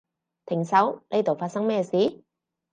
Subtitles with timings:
[0.47, 2.23] 停手，呢度發生咩事？